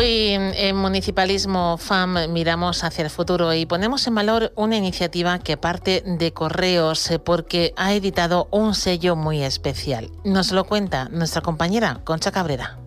[0.00, 5.58] Hoy en Municipalismo FAM miramos hacia el futuro y ponemos en valor una iniciativa que
[5.58, 10.10] parte de Correos eh, porque ha editado un sello muy especial.
[10.24, 12.78] Nos lo cuenta nuestra compañera Concha Cabrera.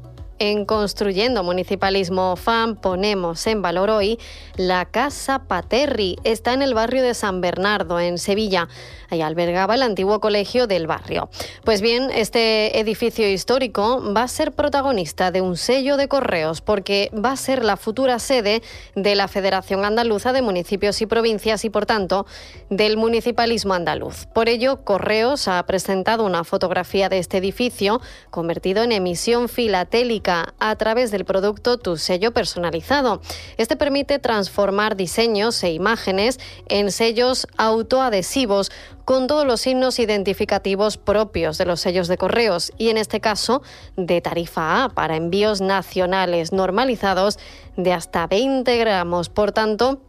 [0.45, 4.19] En Construyendo Municipalismo FAM ponemos en valor hoy
[4.57, 6.17] la Casa Paterri.
[6.25, 8.67] Está en el barrio de San Bernardo, en Sevilla
[9.09, 11.29] y albergaba el antiguo colegio del barrio.
[11.63, 17.09] Pues bien, este edificio histórico va a ser protagonista de un sello de correos porque
[17.13, 18.63] va a ser la futura sede
[18.95, 22.25] de la Federación Andaluza de Municipios y Provincias y, por tanto,
[22.69, 24.25] del municipalismo andaluz.
[24.33, 30.75] Por ello, Correos ha presentado una fotografía de este edificio convertido en emisión filatélica a
[30.75, 33.21] través del producto Tu sello personalizado.
[33.57, 38.71] Este permite transformar diseños e imágenes en sellos autoadhesivos
[39.05, 43.61] con todos los signos identificativos propios de los sellos de correos y en este caso
[43.97, 47.37] de tarifa A para envíos nacionales normalizados
[47.75, 49.29] de hasta 20 gramos.
[49.29, 50.01] Por tanto,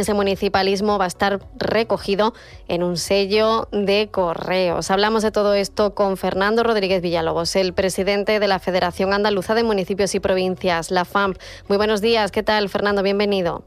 [0.00, 2.34] ese municipalismo va a estar recogido
[2.68, 4.90] en un sello de correos.
[4.90, 9.64] Hablamos de todo esto con Fernando Rodríguez Villalobos, el presidente de la Federación Andaluza de
[9.64, 11.38] Municipios y Provincias, la FAMP.
[11.68, 13.02] Muy buenos días, ¿qué tal, Fernando?
[13.02, 13.64] Bienvenido.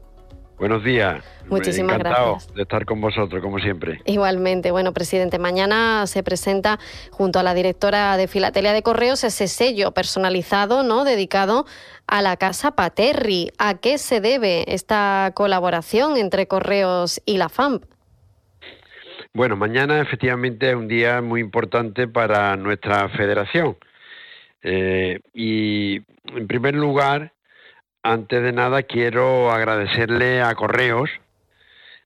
[0.60, 1.24] Buenos días.
[1.48, 2.54] Muchísimas Encantado gracias.
[2.54, 4.02] de estar con vosotros, como siempre.
[4.04, 4.70] Igualmente.
[4.70, 6.78] Bueno, presidente, mañana se presenta
[7.10, 11.04] junto a la directora de Filatelia de Correos ese sello personalizado, ¿no?
[11.04, 11.64] Dedicado
[12.10, 13.50] a la Casa Paterri.
[13.58, 17.84] ¿A qué se debe esta colaboración entre Correos y la FAMP?
[19.32, 23.76] Bueno, mañana efectivamente es un día muy importante para nuestra federación.
[24.62, 26.02] Eh, y
[26.36, 27.32] en primer lugar,
[28.02, 31.10] antes de nada, quiero agradecerle a Correos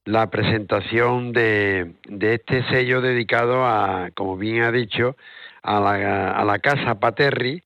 [0.04, 5.16] la presentación de, este sello dedicado a, como bien ha dicho,
[5.62, 5.80] a
[6.44, 7.62] la, Casa Paterri,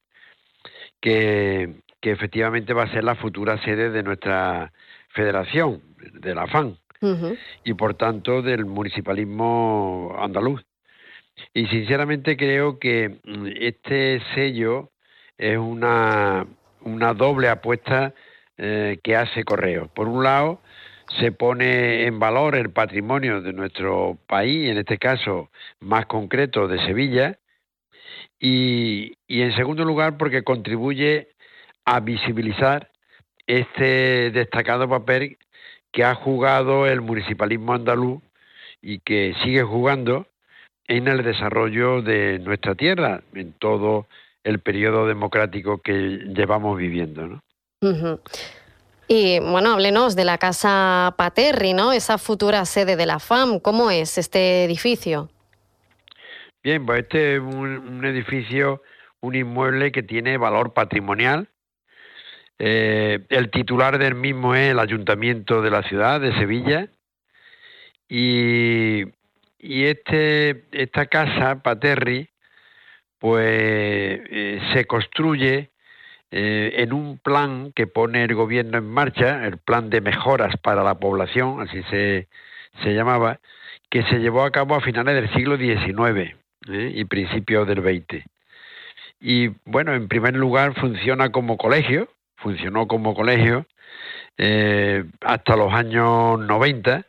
[1.01, 4.73] que, efectivamente va a ser la futura sede de nuestra
[5.11, 5.83] federación,
[6.15, 6.79] de la FAN,
[7.65, 10.65] y por tanto del municipalismo andaluz.
[11.55, 14.91] Y sinceramente creo que mm, este sello
[15.37, 16.47] es una,
[16.83, 18.13] una doble apuesta
[18.57, 19.89] eh, que hace Correo.
[19.95, 20.61] Por un lado,
[21.21, 26.85] se pone en valor el patrimonio de nuestro país, en este caso más concreto de
[26.85, 27.39] Sevilla,
[28.41, 31.29] y, y en segundo lugar porque contribuye
[31.91, 32.91] a visibilizar
[33.47, 35.39] este destacado papel
[35.91, 38.23] que ha jugado el municipalismo andaluz
[38.83, 40.27] y que sigue jugando
[40.87, 44.07] en el desarrollo de nuestra tierra, en todo
[44.45, 45.93] el periodo democrático que
[46.35, 47.27] llevamos viviendo.
[47.27, 48.21] ¿no?
[49.09, 51.93] Y bueno, háblenos de la Casa Paterri, ¿no?
[51.93, 53.61] Esa futura sede de la FAM.
[53.61, 55.31] ¿Cómo es este edificio?
[56.63, 58.83] Bien, pues este es un, edificio,
[59.23, 61.49] un inmueble que tiene valor patrimonial.
[62.59, 66.89] Eh, el titular del mismo es el Ayuntamiento de la ciudad de Sevilla.
[68.09, 69.05] Y
[69.59, 72.29] y este, esta casa, Paterri,
[73.19, 75.71] pues eh, se construye
[76.31, 80.85] eh, en un plan que pone el gobierno en marcha, el plan de mejoras para
[80.85, 82.29] la población, así se,
[82.83, 83.41] se llamaba,
[83.91, 86.37] que se llevó a cabo a finales del siglo XIX
[86.71, 86.93] ¿eh?
[86.95, 88.25] y principios del XX.
[89.21, 92.09] Y bueno, en primer lugar funciona como colegio,
[92.39, 93.67] funcionó como colegio
[95.21, 97.05] hasta los años 90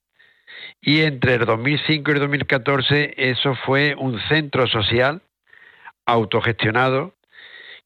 [0.81, 5.21] y entre el 2005 y el 2014 eso fue un centro social
[6.05, 7.13] autogestionado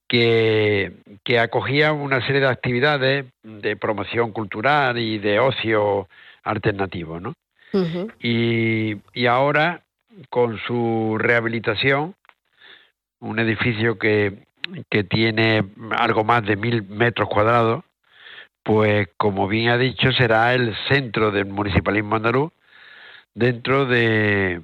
[0.07, 0.93] que,
[1.23, 6.07] que, acogía una serie de actividades de promoción cultural y de ocio
[6.43, 7.33] alternativo, ¿no?
[8.19, 9.81] y, y, ahora,
[10.29, 12.13] con su rehabilitación,
[13.19, 14.45] un edificio que,
[14.89, 17.83] que tiene algo más de mil metros cuadrados,
[18.63, 22.51] pues como bien ha dicho, será el centro del municipalismo andaluz
[23.33, 24.61] dentro de,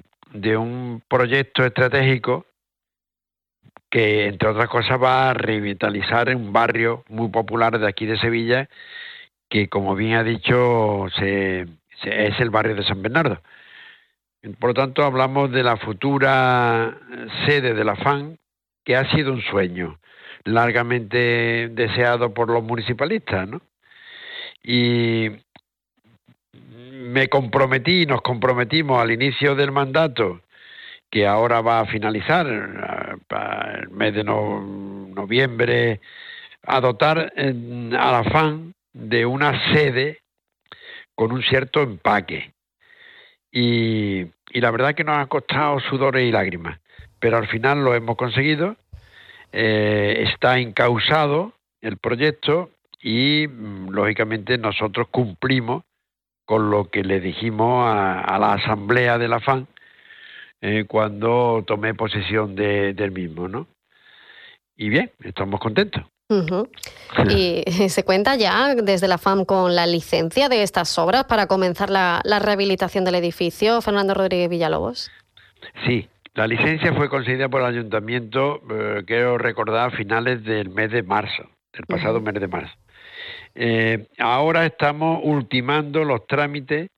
[0.56, 2.46] un proyecto estratégico
[3.90, 8.68] que, entre otras cosas, va a revitalizar un barrio muy popular de aquí de Sevilla,
[9.48, 11.62] que, como bien ha dicho, se,
[12.02, 13.42] es el barrio de San Bernardo.
[14.58, 16.96] Por lo tanto, hablamos de la futura
[17.46, 18.38] sede de la FAN,
[18.90, 20.00] que ha sido un sueño
[20.42, 23.62] largamente deseado por los municipalistas, ¿no?
[24.64, 25.28] Y
[26.52, 30.40] me comprometí, nos comprometimos al inicio del mandato,
[31.08, 36.00] que ahora va a finalizar, eh, el mes de noviembre,
[36.64, 40.18] a dotar a la FAN de una sede
[41.14, 42.54] con un cierto empaque.
[43.52, 46.80] Y, la verdad que nos ha costado sudores y lágrimas,
[47.20, 48.76] pero al final lo hemos conseguido.
[49.52, 52.70] Eh, está encausado el proyecto
[53.00, 55.84] y, mm, lógicamente, nosotros cumplimos
[56.44, 59.68] con lo que le dijimos a, la asamblea de la FAN
[60.60, 63.68] eh, cuando tomé posesión del mismo, ¿no?
[64.76, 66.04] Y bien, estamos contentos.
[67.28, 71.90] ¿Y se cuenta ya desde la FAM con la licencia de estas obras para comenzar
[71.90, 75.10] la, rehabilitación del edificio, Fernando Rodríguez Villalobos?
[75.86, 80.90] Sí, la licencia fue concedida por el ayuntamiento, eh, quiero recordar, a finales del mes
[80.90, 82.74] de marzo, del pasado mes de marzo.
[83.54, 86.88] Eh, ahora estamos ultimando los trámites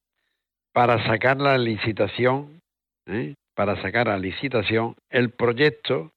[0.73, 2.61] para sacar la licitación,
[3.06, 3.34] ¿eh?
[3.55, 6.12] para sacar a licitación el proyecto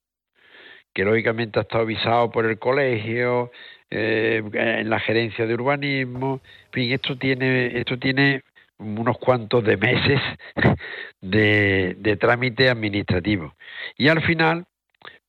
[0.93, 3.51] que lógicamente ha estado avisado por el colegio,
[3.89, 8.41] eh, en la gerencia de urbanismo, en fin, esto tiene, esto tiene
[8.77, 10.21] unos cuantos de meses
[11.21, 13.55] de, trámite administrativo.
[13.97, 14.65] Y al final,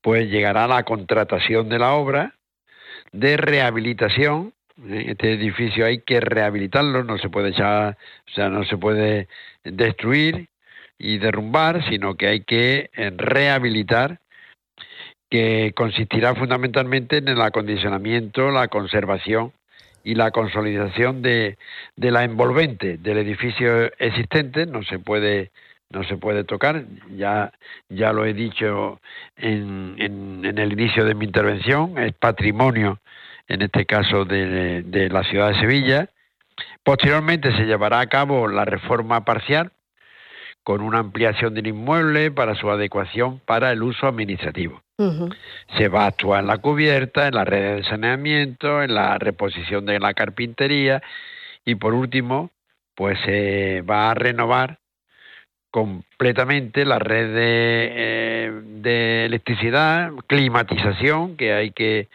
[0.01, 2.35] pues llegará la contratación de la obra
[3.13, 4.53] de rehabilitación
[4.89, 7.97] este edificio hay que rehabilitarlo, no se puede echar,
[8.27, 9.27] o sea, no se puede
[9.65, 10.49] destruir
[10.99, 14.21] y derrumbar, sino que hay que eh, rehabilitar,
[15.31, 19.53] que consistirá fundamentalmente en el acondicionamiento, la conservación
[20.07, 21.59] y la consolidación de,
[21.97, 25.51] de la envolvente del edificio existente, no se puede
[25.91, 27.53] no se puede tocar, ya,
[27.89, 29.01] ya lo he dicho
[29.37, 32.99] en, en, en el inicio de mi intervención, es patrimonio
[33.49, 36.09] en este caso de, la ciudad de Sevilla.
[36.83, 39.73] Posteriormente se llevará a cabo la reforma parcial
[40.63, 44.83] con una ampliación del inmueble para su adecuación para el uso administrativo.
[45.77, 49.85] Se va a actuar en la cubierta, en las redes de saneamiento, en la reposición
[49.85, 51.03] de la carpintería
[51.65, 52.51] y por último,
[52.95, 54.79] pues se va a renovar
[55.71, 62.09] completamente la red de, eh, de electricidad, climatización, que hay que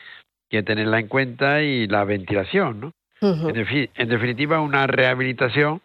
[0.52, 2.94] que tenerla en cuenta y la ventilación, ¿no?
[3.22, 5.82] en, definitiva, una rehabilitación,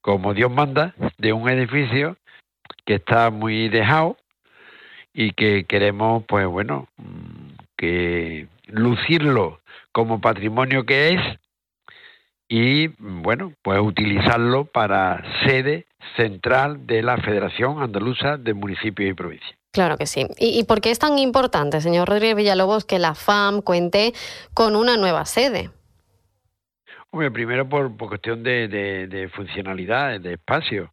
[0.00, 2.16] como Dios manda, de un edificio
[2.84, 4.16] que está muy dejado
[5.12, 6.88] y que queremos, pues bueno,
[7.76, 9.60] que lucirlo
[9.92, 11.20] como patrimonio que es
[12.48, 15.86] y, bueno, pues utilizarlo para sede
[16.16, 19.54] central de la Federación Andaluza de Municipios y Provincias.
[19.72, 20.26] Claro que sí.
[20.36, 24.12] ¿Y, por qué es tan importante, señor Rodríguez Villalobos, que la FAM cuente
[24.52, 25.70] con una nueva sede?
[27.12, 30.92] Hombre, primero por, cuestión de, funcionalidad, de espacio.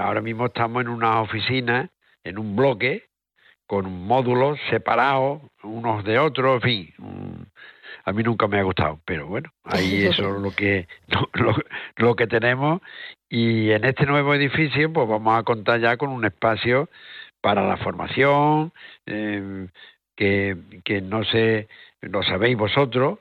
[0.00, 1.88] ahora mismo estamos en una oficina,
[2.24, 3.04] en un bloque,
[3.66, 7.48] con módulos separados unos de otros, en fin.
[8.04, 10.88] A mí nunca me ha gustado, pero bueno, ahí eso es lo que,
[11.96, 12.80] lo, que tenemos.
[13.28, 16.88] Y en este nuevo edificio, pues vamos a contar ya con un espacio
[17.40, 18.72] para la formación,
[19.06, 19.68] em,
[20.16, 21.68] que, que no sé,
[22.00, 23.18] lo sabéis vosotros,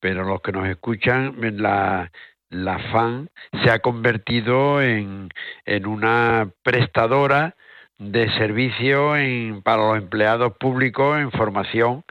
[0.00, 2.10] pero los que nos escuchan, la,
[2.48, 3.30] la FAN
[3.62, 5.30] se ha convertido en,
[5.64, 7.54] en una prestadora
[8.00, 12.02] de servicio en, para los empleados públicos en formación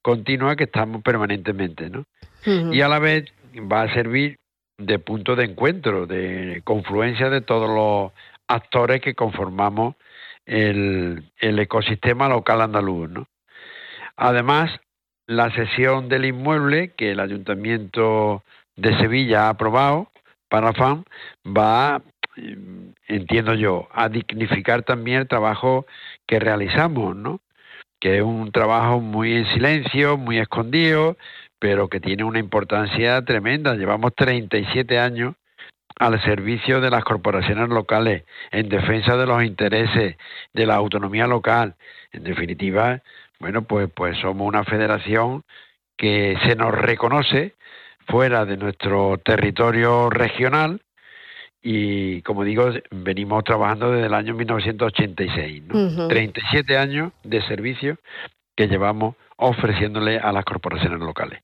[0.00, 2.04] continua que estamos permanentemente, ¿no?
[2.46, 4.38] Y a la vez va a servir
[4.78, 8.12] de punto de encuentro, de confluencia de todos los
[8.48, 9.94] actores que conformamos
[10.44, 13.26] el, el ecosistema local andaluz, ¿no?
[14.16, 14.70] Además,
[15.26, 18.42] la sesión del inmueble que el Ayuntamiento
[18.76, 20.10] de Sevilla ha aprobado
[20.48, 21.04] para FAM
[21.44, 22.02] va,
[23.06, 25.86] entiendo yo, a dignificar también el trabajo
[26.26, 27.40] que realizamos, ¿no?
[28.00, 31.16] Que es un trabajo muy en silencio, muy escondido,
[31.58, 33.74] pero que tiene una importancia tremenda.
[33.74, 35.34] Llevamos 37 años
[35.98, 40.16] al servicio de las corporaciones locales, en defensa de los intereses
[40.52, 41.76] de la autonomía local.
[42.12, 43.00] En definitiva,
[43.38, 45.44] bueno, pues, pues somos una federación
[45.96, 47.54] que se nos reconoce
[48.06, 50.80] fuera de nuestro territorio regional
[51.66, 56.08] y como digo, venimos trabajando desde el año 1986, ¿no?
[56.08, 57.96] 37 años de servicio
[58.54, 61.40] que llevamos ofreciéndole a las corporaciones locales.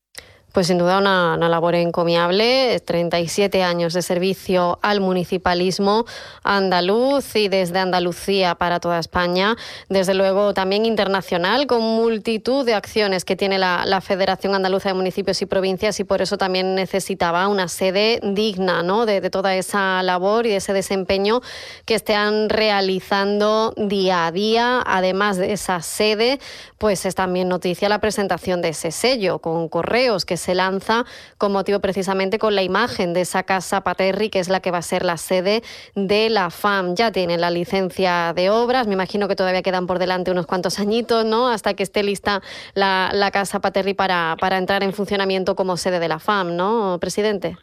[0.52, 6.06] Pues sin duda una, labor encomiable, 37 años de servicio al municipalismo
[6.42, 9.56] andaluz y desde Andalucía para toda España,
[9.88, 15.40] desde luego también internacional, con multitud de acciones que tiene la, Federación Andaluza de Municipios
[15.42, 19.06] y Provincias y por eso también necesitaba una sede digna ¿no?
[19.06, 21.42] de, toda esa labor y de ese desempeño
[21.84, 24.82] que están realizando día a día.
[24.84, 26.40] Además de esa sede,
[26.78, 31.04] pues es también noticia la presentación de ese sello con correos que se lanza
[31.38, 34.78] con motivo precisamente con la imagen de esa casa Paterri, que es la que va
[34.78, 35.62] a ser la sede
[35.94, 36.94] de la FAM.
[36.96, 40.80] Ya tienen la licencia de obras, me imagino que todavía quedan por delante unos cuantos
[40.80, 41.48] añitos, ¿no?
[41.48, 42.42] Hasta que esté lista
[42.74, 46.98] la, la casa Paterri para, para entrar en funcionamiento como sede de la FAM, ¿no,
[47.00, 47.56] presidente?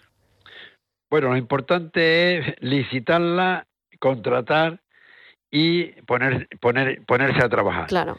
[1.10, 3.66] Bueno, lo importante es licitarla,
[4.00, 4.82] contratar
[5.50, 7.88] y poner, poner, ponerse a trabajar.
[7.88, 8.18] Claro.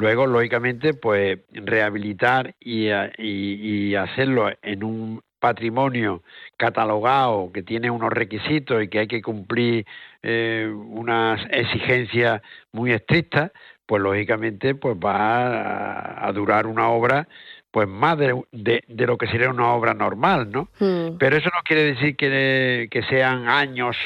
[0.00, 2.88] Luego, lógicamente, pues rehabilitar y,
[3.18, 6.22] y, hacerlo en un patrimonio
[6.56, 9.84] catalogado que tiene unos requisitos y que hay que cumplir
[10.22, 12.40] eh, unas exigencias
[12.72, 13.52] muy estrictas,
[13.84, 17.28] pues lógicamente pues va a, durar una obra
[17.70, 20.70] pues más de, de, lo que sería una obra normal, ¿no?
[20.78, 21.18] Hmm.
[21.18, 23.98] Pero eso no quiere decir que, que sean años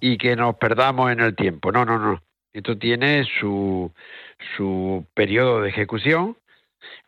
[0.00, 2.20] y que nos perdamos en el tiempo, no, no, no.
[2.52, 3.92] Esto tiene su,
[4.56, 6.36] su periodo de ejecución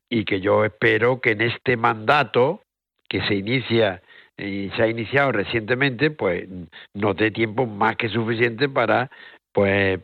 [0.09, 2.63] y que yo espero que en este mandato
[3.09, 4.03] que se inicia
[4.37, 6.49] y se ha iniciado recientemente, pues
[6.95, 9.11] nos dé tiempo más que suficiente para
[9.53, 10.01] pues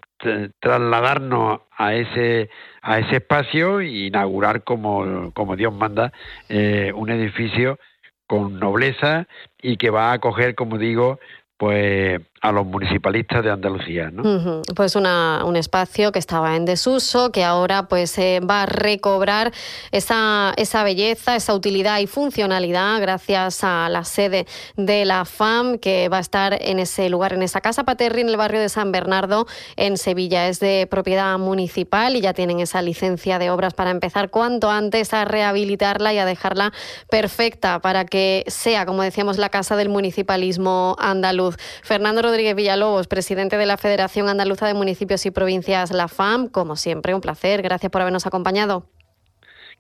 [0.60, 2.50] trasladarnos a ese
[2.82, 6.12] a ese espacio e inaugurar como, como Dios manda
[6.48, 7.78] eh, un edificio
[8.26, 9.26] con nobleza
[9.60, 11.18] y que va a acoger, como digo,
[11.56, 14.10] pues a los municipalistas de Andalucía.
[14.10, 14.62] ¿no?
[14.74, 19.52] Pues una, un espacio que estaba en desuso, que ahora pues eh, va a recobrar
[19.90, 26.08] esa, esa belleza, esa utilidad y funcionalidad gracias a la sede de la FAM que
[26.08, 28.92] va a estar en ese lugar, en esa casa Paterri, en el barrio de San
[28.92, 30.48] Bernardo, en Sevilla.
[30.48, 35.12] Es de propiedad municipal y ya tienen esa licencia de obras para empezar cuanto antes
[35.12, 36.72] a rehabilitarla y a dejarla
[37.10, 41.56] perfecta para que sea, como decíamos, la casa del municipalismo andaluz.
[41.82, 46.48] Fernando Rodríguez Villalobos, presidente de la Federación Andaluza de Municipios y Provincias, la FAM.
[46.48, 47.62] Como siempre, un placer.
[47.62, 48.84] Gracias por habernos acompañado.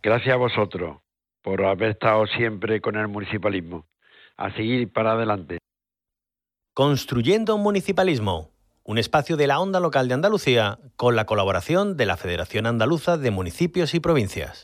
[0.02, 0.96] Gracias a vosotros
[1.42, 3.84] por haber estado siempre con el municipalismo.
[4.38, 5.58] A seguir para adelante.
[6.72, 8.50] Construyendo Municipalismo,
[8.82, 13.18] un espacio de la onda local de Andalucía con la colaboración de la Federación Andaluza
[13.18, 14.56] de Municipios y Provincias.